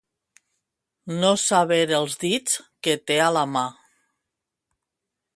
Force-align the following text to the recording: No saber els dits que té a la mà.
No 1.17 1.29
saber 1.41 1.77
els 1.97 2.15
dits 2.23 2.55
que 2.87 2.95
té 3.11 3.17
a 3.27 3.27
la 3.35 3.43
mà. 3.57 3.63